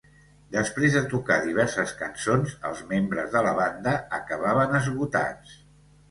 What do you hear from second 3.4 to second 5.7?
la banda acabaven esgotats.